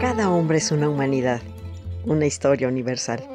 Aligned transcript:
Cada 0.00 0.28
hombre 0.30 0.58
es 0.58 0.72
una 0.72 0.90
humanidad, 0.90 1.40
una 2.04 2.26
historia 2.26 2.68
universal. 2.68 3.26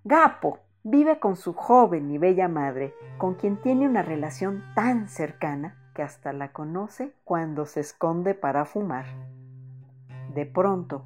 Gapo 0.05 0.59
vive 0.83 1.19
con 1.19 1.35
su 1.35 1.53
joven 1.53 2.09
y 2.09 2.17
bella 2.17 2.47
madre, 2.47 2.93
con 3.17 3.35
quien 3.35 3.57
tiene 3.57 3.85
una 3.85 4.01
relación 4.01 4.63
tan 4.73 5.09
cercana 5.09 5.75
que 5.93 6.01
hasta 6.01 6.31
la 6.31 6.53
conoce 6.53 7.13
cuando 7.25 7.65
se 7.65 7.81
esconde 7.81 8.33
para 8.33 8.63
fumar. 8.63 9.05
De 10.33 10.45
pronto, 10.45 11.05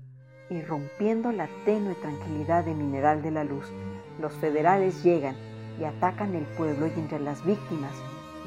irrumpiendo 0.51 1.31
la 1.31 1.47
tenue 1.65 1.95
tranquilidad 1.95 2.65
de 2.65 2.75
Mineral 2.75 3.23
de 3.23 3.31
la 3.31 3.43
Luz, 3.43 3.71
los 4.19 4.33
federales 4.33 5.03
llegan 5.03 5.35
y 5.79 5.85
atacan 5.85 6.35
el 6.35 6.45
pueblo 6.45 6.85
y 6.85 6.91
entre 6.91 7.19
las 7.19 7.43
víctimas 7.43 7.93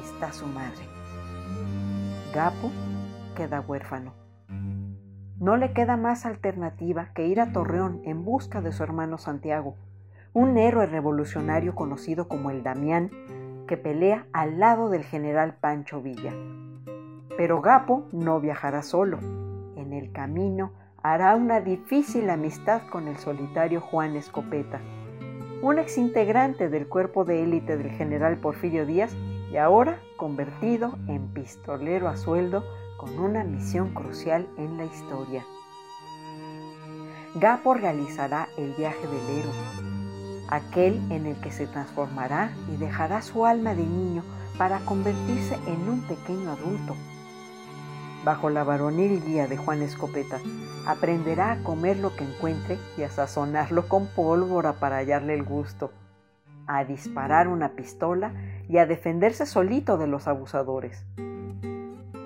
está 0.01 0.31
su 0.31 0.47
madre. 0.47 0.85
Gapo 2.33 2.71
queda 3.35 3.59
huérfano. 3.59 4.13
No 5.39 5.57
le 5.57 5.73
queda 5.73 5.97
más 5.97 6.25
alternativa 6.25 7.11
que 7.13 7.27
ir 7.27 7.41
a 7.41 7.51
Torreón 7.51 8.01
en 8.05 8.23
busca 8.23 8.61
de 8.61 8.71
su 8.71 8.81
hermano 8.81 9.17
Santiago, 9.17 9.75
un 10.33 10.57
héroe 10.57 10.85
revolucionario 10.85 11.75
conocido 11.75 12.27
como 12.27 12.51
el 12.51 12.63
Damián, 12.63 13.11
que 13.67 13.77
pelea 13.77 14.25
al 14.33 14.59
lado 14.59 14.89
del 14.89 15.03
general 15.03 15.55
Pancho 15.59 16.01
Villa. 16.01 16.33
Pero 17.35 17.61
Gapo 17.61 18.07
no 18.11 18.39
viajará 18.39 18.81
solo. 18.81 19.19
En 19.75 19.93
el 19.93 20.11
camino 20.11 20.71
hará 21.03 21.35
una 21.35 21.61
difícil 21.61 22.29
amistad 22.29 22.81
con 22.89 23.07
el 23.07 23.17
solitario 23.17 23.81
Juan 23.81 24.15
Escopeta, 24.15 24.81
un 25.61 25.79
exintegrante 25.79 26.69
del 26.69 26.87
cuerpo 26.87 27.25
de 27.25 27.43
élite 27.43 27.77
del 27.77 27.91
general 27.91 28.37
Porfirio 28.37 28.85
Díaz 28.85 29.15
y 29.51 29.57
ahora 29.57 29.99
convertido 30.17 30.97
en 31.07 31.27
pistolero 31.33 32.07
a 32.07 32.17
sueldo 32.17 32.63
con 32.97 33.17
una 33.19 33.43
misión 33.43 33.93
crucial 33.93 34.47
en 34.57 34.77
la 34.77 34.85
historia. 34.85 35.45
Gapo 37.35 37.73
realizará 37.73 38.47
el 38.57 38.73
viaje 38.73 39.05
del 39.07 39.39
héroe, 39.39 39.96
aquel 40.47 40.99
en 41.11 41.25
el 41.25 41.35
que 41.37 41.51
se 41.51 41.67
transformará 41.67 42.51
y 42.73 42.77
dejará 42.77 43.21
su 43.21 43.45
alma 43.45 43.75
de 43.75 43.83
niño 43.83 44.23
para 44.57 44.79
convertirse 44.79 45.55
en 45.67 45.89
un 45.89 46.01
pequeño 46.01 46.51
adulto. 46.51 46.95
Bajo 48.23 48.49
la 48.49 48.63
varonil 48.63 49.23
guía 49.23 49.47
de 49.47 49.57
Juan 49.57 49.81
Escopeta, 49.81 50.39
aprenderá 50.85 51.51
a 51.51 51.63
comer 51.63 51.97
lo 51.97 52.15
que 52.15 52.23
encuentre 52.23 52.77
y 52.97 53.03
a 53.03 53.09
sazonarlo 53.09 53.87
con 53.87 54.07
pólvora 54.07 54.73
para 54.73 54.97
hallarle 54.97 55.33
el 55.33 55.43
gusto 55.43 55.91
a 56.67 56.83
disparar 56.83 57.47
una 57.47 57.69
pistola 57.69 58.33
y 58.67 58.77
a 58.77 58.85
defenderse 58.85 59.45
solito 59.45 59.97
de 59.97 60.07
los 60.07 60.27
abusadores. 60.27 61.05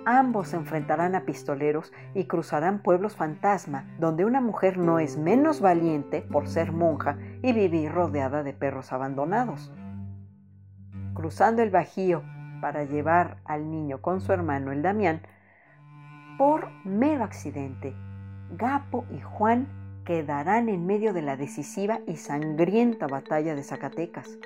Ambos 0.05 0.49
se 0.49 0.55
enfrentarán 0.55 1.13
a 1.13 1.25
pistoleros 1.25 1.93
y 2.15 2.25
cruzarán 2.25 2.79
pueblos 2.79 3.15
fantasma, 3.15 3.85
donde 3.99 4.25
una 4.25 4.41
mujer 4.41 4.79
no 4.79 4.97
es 4.97 5.17
menos 5.17 5.61
valiente 5.61 6.21
por 6.23 6.47
ser 6.47 6.71
monja 6.71 7.17
y 7.43 7.53
vivir 7.53 7.91
rodeada 7.91 8.41
de 8.41 8.53
perros 8.53 8.91
abandonados. 8.91 9.71
Cruzando 11.13 11.61
el 11.61 11.69
Bajío 11.69 12.23
para 12.61 12.83
llevar 12.83 13.37
al 13.45 13.69
niño 13.69 14.01
con 14.01 14.21
su 14.21 14.33
hermano 14.33 14.71
el 14.71 14.81
Damián, 14.81 15.21
por 16.37 16.71
mero 16.83 17.23
accidente, 17.23 17.93
Gapo 18.57 19.05
y 19.11 19.21
Juan 19.21 19.67
quedarán 20.03 20.67
en 20.67 20.87
medio 20.87 21.13
de 21.13 21.21
la 21.21 21.37
decisiva 21.37 21.99
y 22.07 22.15
sangrienta 22.17 23.05
batalla 23.05 23.53
de 23.53 23.63
Zacatecas, 23.63 24.39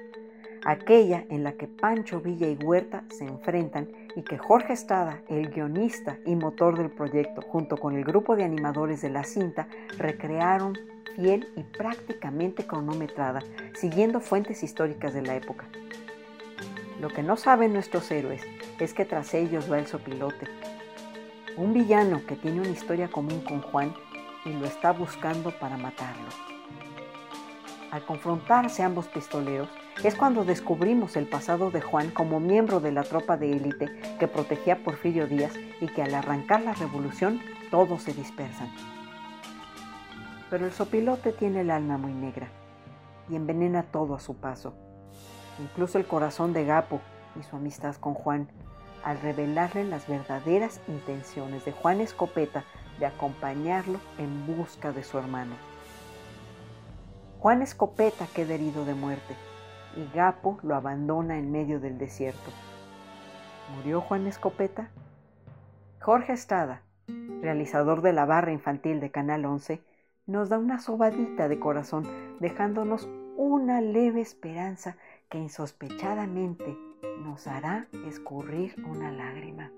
aquella 0.66 1.24
en 1.30 1.44
la 1.46 1.54
que 1.54 1.68
Pancho 1.68 2.20
Villa 2.20 2.48
y 2.48 2.58
Huerta 2.62 3.06
se 3.10 3.26
enfrentan 3.26 3.88
y 4.16 4.24
que 4.24 4.38
Jorge 4.38 4.74
Estrada, 4.74 5.22
el 5.28 5.50
guionista 5.50 6.18
y 6.26 6.36
motor 6.36 6.78
del 6.78 6.90
proyecto, 6.90 7.42
junto 7.42 7.78
con 7.78 7.96
el 7.96 8.04
grupo 8.04 8.36
de 8.36 8.46
animadores 8.46 9.02
de 9.02 9.10
la 9.10 9.24
cinta, 9.24 9.68
recrearon 9.98 10.78
fiel 11.16 11.48
y 11.56 11.64
prácticamente 11.64 12.66
cronometrada, 12.66 13.42
siguiendo 13.74 14.22
fuentes 14.22 14.64
históricas 14.64 15.14
de 15.14 15.22
la 15.22 15.36
época. 15.36 15.66
Lo 17.02 17.10
que 17.10 17.24
no 17.24 17.36
saben 17.36 17.74
nuestros 17.74 18.10
héroes 18.10 18.42
es 18.80 18.94
que 18.94 19.06
tras 19.06 19.34
ellos 19.34 19.72
va 19.72 19.80
el 19.80 19.88
sopilote, 19.88 20.48
un 21.58 21.74
villano 21.74 22.22
que 22.26 22.36
tiene 22.36 22.62
una 22.62 22.70
historia 22.70 23.10
común 23.10 23.42
con 23.42 23.62
Juan 23.62 23.94
y 24.46 24.50
lo 24.54 24.66
está 24.66 24.92
buscando 24.92 25.52
para 25.52 25.78
matarlo. 25.78 26.28
Al 27.92 28.06
confrontarse 28.06 28.84
ambos 28.84 29.08
pistoleros, 29.08 29.70
es 30.04 30.16
cuando 30.16 30.44
descubrimos 30.44 31.16
el 31.16 31.26
pasado 31.26 31.72
de 31.72 31.82
Juan 31.82 32.12
como 32.12 32.40
miembro 32.40 32.80
de 32.80 32.92
la 32.92 33.04
tropa 33.04 33.38
de 33.38 33.52
élite 33.56 33.88
que 34.20 34.28
protegía 34.28 34.76
a 34.76 34.78
Porfirio 34.78 35.26
Díaz 35.26 35.54
y 35.82 35.88
que 35.88 36.04
al 36.04 36.14
arrancar 36.14 36.62
la 36.62 36.74
revolución 36.74 37.40
todos 37.72 38.04
se 38.04 38.14
dispersan. 38.14 38.70
Pero 40.50 40.66
el 40.66 40.74
sopilote 40.74 41.32
tiene 41.32 41.62
el 41.62 41.72
alma 41.72 41.98
muy 41.98 42.14
negra 42.14 42.50
y 43.30 43.36
envenena 43.36 43.84
todo 43.84 44.16
a 44.16 44.20
su 44.20 44.36
paso, 44.36 44.76
incluso 45.60 45.98
el 45.98 46.06
corazón 46.06 46.54
de 46.54 46.66
Gapo 46.66 47.00
y 47.40 47.44
su 47.44 47.56
amistad 47.56 47.96
con 47.96 48.14
Juan, 48.14 48.50
al 49.04 49.20
revelarle 49.22 49.86
las 49.86 50.08
verdaderas 50.08 50.82
intenciones 50.88 51.64
de 51.66 51.72
Juan 51.72 52.02
Escopeta 52.02 52.64
de 53.00 53.06
acompañarlo 53.06 54.00
en 54.18 54.46
busca 54.46 54.92
de 54.92 55.04
su 55.04 55.18
hermano. 55.18 55.56
Juan 57.40 57.62
Escopeta 57.62 58.28
queda 58.34 58.56
herido 58.56 58.86
de 58.86 58.94
muerte 58.94 59.36
y 59.96 60.16
Gapo 60.16 60.60
lo 60.64 60.76
abandona 60.76 61.38
en 61.38 61.52
medio 61.52 61.80
del 61.80 61.98
desierto. 61.98 62.52
¿Murió 63.76 64.02
Juan 64.02 64.28
Escopeta? 64.28 64.90
Jorge 66.00 66.34
Estrada, 66.34 66.84
realizador 67.42 68.02
de 68.02 68.14
la 68.14 68.26
barra 68.26 68.52
infantil 68.52 69.00
de 69.00 69.12
Canal 69.12 69.46
11, 69.46 69.82
nos 70.28 70.50
da 70.50 70.60
una 70.60 70.80
sobadita 70.80 71.48
de 71.48 71.60
corazón, 71.60 72.08
dejándonos 72.40 73.10
una 73.38 73.82
leve 73.82 74.22
esperanza 74.22 74.98
que 75.30 75.38
insospechadamente 75.38 76.78
nos 77.24 77.48
hará 77.48 77.88
escurrir 78.08 78.76
una 78.88 79.12
lágrima. 79.12 79.72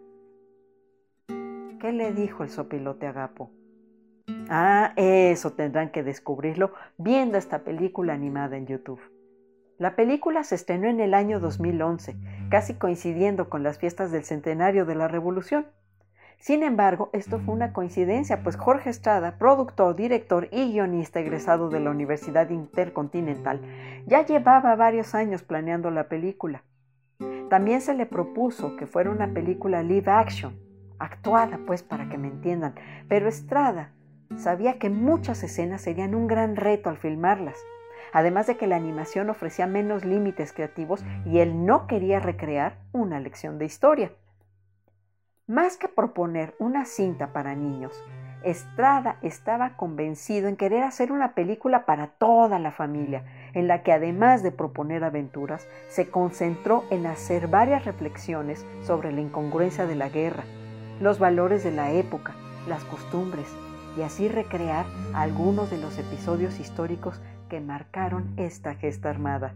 ¿Qué 1.80 1.92
le 1.94 2.12
dijo 2.14 2.44
el 2.44 2.50
sopilote 2.50 3.08
a 3.08 3.12
Gapo? 3.12 3.52
Ah, 4.50 4.94
eso 4.96 5.54
tendrán 5.54 5.92
que 5.92 6.04
descubrirlo 6.04 6.74
viendo 6.98 7.38
esta 7.38 7.60
película 7.60 8.14
animada 8.14 8.58
en 8.58 8.66
YouTube. 8.66 9.00
La 9.78 9.96
película 9.96 10.44
se 10.44 10.56
estrenó 10.56 10.88
en 10.88 11.00
el 11.00 11.14
año 11.14 11.40
2011, 11.40 12.16
casi 12.50 12.74
coincidiendo 12.74 13.48
con 13.48 13.62
las 13.62 13.78
fiestas 13.78 14.12
del 14.12 14.24
centenario 14.24 14.88
de 14.88 14.96
la 14.96 15.08
Revolución. 15.08 15.68
Sin 16.40 16.64
embargo, 16.64 17.12
esto 17.14 17.40
fue 17.40 17.54
una 17.54 17.74
coincidencia, 17.74 18.42
pues 18.42 18.56
Jorge 18.56 18.90
Estrada, 18.90 19.38
productor, 19.38 19.96
director 19.96 20.48
y 20.52 20.72
guionista 20.72 21.20
egresado 21.20 21.70
de 21.70 21.80
la 21.80 21.92
Universidad 21.92 22.50
Intercontinental, 22.50 23.62
ya 24.08 24.26
llevaba 24.26 24.76
varios 24.76 25.14
años 25.14 25.44
planeando 25.44 25.92
la 25.92 26.10
película. 26.10 26.64
También 27.50 27.82
se 27.82 27.94
le 27.94 28.08
propuso 28.08 28.78
que 28.78 28.88
fuera 28.88 29.12
una 29.12 29.32
película 29.32 29.84
live 29.84 30.12
action, 30.12 30.58
actuada 30.98 31.60
pues 31.68 31.84
para 31.84 32.10
que 32.10 32.18
me 32.18 32.30
entiendan, 32.30 32.74
pero 33.08 33.30
Estrada 33.30 33.94
sabía 34.38 34.80
que 34.80 34.90
muchas 34.90 35.44
escenas 35.44 35.82
serían 35.82 36.16
un 36.16 36.26
gran 36.26 36.56
reto 36.56 36.90
al 36.90 36.98
filmarlas, 36.98 37.58
además 38.14 38.48
de 38.48 38.58
que 38.58 38.68
la 38.68 38.76
animación 38.76 39.30
ofrecía 39.30 39.68
menos 39.68 40.06
límites 40.06 40.54
creativos 40.54 41.04
y 41.26 41.40
él 41.40 41.66
no 41.66 41.88
quería 41.88 42.20
recrear 42.20 42.78
una 42.92 43.20
lección 43.20 43.58
de 43.58 43.66
historia. 43.66 44.12
Más 45.48 45.78
que 45.78 45.88
proponer 45.88 46.56
una 46.60 46.86
cinta 46.86 47.32
para 47.32 47.56
niños, 47.56 48.04
Estrada 48.44 49.18
estaba 49.24 49.76
convencido 49.76 50.48
en 50.48 50.58
querer 50.58 50.84
hacer 50.84 51.12
una 51.12 51.34
película 51.34 51.86
para 51.86 52.08
toda 52.08 52.60
la 52.60 52.72
familia, 52.72 53.24
en 53.54 53.68
la 53.68 53.82
que 53.82 53.92
además 53.92 54.44
de 54.44 54.52
proponer 54.52 55.04
aventuras, 55.04 55.68
se 55.90 56.10
concentró 56.10 56.84
en 56.92 57.08
hacer 57.08 57.48
varias 57.48 57.86
reflexiones 57.86 58.66
sobre 58.84 59.12
la 59.12 59.22
incongruencia 59.22 59.88
de 59.88 59.96
la 59.96 60.10
guerra, 60.10 60.44
los 61.02 61.18
valores 61.18 61.64
de 61.64 61.72
la 61.72 61.92
época, 61.92 62.36
las 62.68 62.84
costumbres, 62.84 63.48
y 63.98 64.04
así 64.04 64.28
recrear 64.28 64.86
algunos 65.14 65.72
de 65.72 65.80
los 65.80 65.98
episodios 65.98 66.60
históricos 66.60 67.20
que 67.48 67.60
marcaron 67.62 68.34
esta 68.38 68.76
gesta 68.76 69.10
armada. 69.10 69.56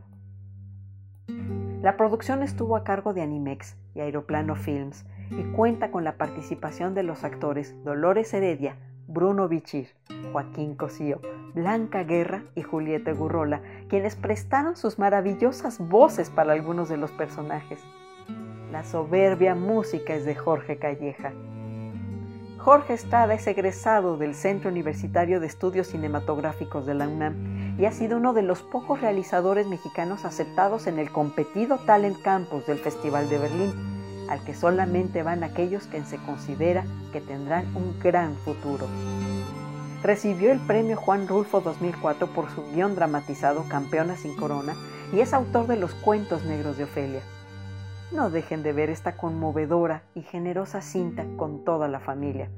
La 1.81 1.97
producción 1.97 2.43
estuvo 2.43 2.75
a 2.75 2.83
cargo 2.83 3.13
de 3.13 3.21
Animex 3.21 3.75
y 3.95 4.01
Aeroplano 4.01 4.55
Films, 4.55 5.05
y 5.31 5.43
cuenta 5.53 5.91
con 5.91 6.03
la 6.03 6.17
participación 6.17 6.93
de 6.93 7.03
los 7.03 7.23
actores 7.23 7.75
Dolores 7.83 8.33
Heredia, 8.33 8.75
Bruno 9.07 9.47
Bichir, 9.47 9.89
Joaquín 10.31 10.75
Cosío, 10.75 11.21
Blanca 11.53 12.03
Guerra 12.03 12.43
y 12.55 12.61
Julieta 12.61 13.11
Gurrola, 13.13 13.61
quienes 13.89 14.15
prestaron 14.15 14.75
sus 14.75 14.99
maravillosas 14.99 15.79
voces 15.79 16.29
para 16.29 16.53
algunos 16.53 16.89
de 16.89 16.97
los 16.97 17.11
personajes. 17.11 17.79
La 18.71 18.83
soberbia 18.83 19.55
música 19.55 20.13
es 20.13 20.25
de 20.25 20.35
Jorge 20.35 20.77
Calleja. 20.77 21.33
Jorge 22.57 22.93
Estrada 22.93 23.33
es 23.33 23.47
egresado 23.47 24.17
del 24.17 24.35
Centro 24.35 24.69
Universitario 24.69 25.39
de 25.39 25.47
Estudios 25.47 25.87
Cinematográficos 25.87 26.85
de 26.85 26.93
la 26.93 27.07
UNAM 27.07 27.60
y 27.77 27.85
ha 27.85 27.91
sido 27.91 28.17
uno 28.17 28.33
de 28.33 28.43
los 28.43 28.61
pocos 28.61 29.01
realizadores 29.01 29.67
mexicanos 29.67 30.25
aceptados 30.25 30.87
en 30.87 30.99
el 30.99 31.11
competido 31.11 31.77
Talent 31.77 32.21
Campus 32.21 32.65
del 32.65 32.79
Festival 32.79 33.29
de 33.29 33.37
Berlín 33.37 33.91
al 34.31 34.43
que 34.45 34.53
solamente 34.53 35.23
van 35.23 35.43
aquellos 35.43 35.87
que 35.87 36.01
se 36.03 36.17
considera 36.17 36.85
que 37.11 37.19
tendrán 37.19 37.65
un 37.75 37.99
gran 37.99 38.35
futuro. 38.35 38.87
Recibió 40.03 40.51
el 40.51 40.59
premio 40.59 40.95
Juan 40.95 41.27
Rulfo 41.27 41.59
2004 41.59 42.27
por 42.27 42.49
su 42.49 42.63
guion 42.71 42.95
dramatizado 42.95 43.65
Campeona 43.67 44.15
sin 44.15 44.35
Corona 44.37 44.73
y 45.13 45.19
es 45.19 45.33
autor 45.33 45.67
de 45.67 45.75
los 45.75 45.93
cuentos 45.93 46.45
negros 46.45 46.77
de 46.77 46.85
Ofelia. 46.85 47.21
No 48.13 48.29
dejen 48.29 48.63
de 48.63 48.71
ver 48.71 48.89
esta 48.89 49.17
conmovedora 49.17 50.03
y 50.15 50.21
generosa 50.21 50.81
cinta 50.81 51.25
con 51.35 51.65
toda 51.65 51.89
la 51.89 51.99
familia. 51.99 52.49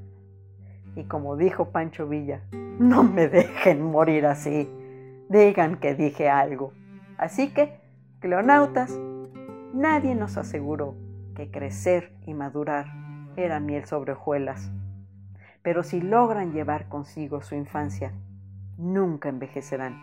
Y 0.96 1.06
como 1.06 1.38
dijo 1.38 1.70
Pancho 1.70 2.08
Villa, 2.08 2.42
no 2.80 3.04
me 3.04 3.28
dejen 3.28 3.82
morir 3.82 4.28
así. 4.28 4.70
Digan 5.34 5.78
que 5.78 5.96
dije 5.96 6.30
algo. 6.30 6.74
Así 7.18 7.56
que, 7.56 7.80
cleonautas, 8.20 8.96
nadie 9.74 10.14
nos 10.14 10.38
aseguró 10.38 10.94
que 11.36 11.50
crecer 11.50 12.14
y 12.28 12.36
madurar 12.36 12.86
era 13.36 13.60
miel 13.60 13.86
sobre 13.86 14.12
hojuelas. 14.12 14.70
Pero 15.64 15.82
si 15.82 16.02
logran 16.02 16.54
llevar 16.54 16.88
consigo 16.88 17.42
su 17.42 17.56
infancia, 17.56 18.14
nunca 18.78 19.30
envejecerán. 19.30 20.00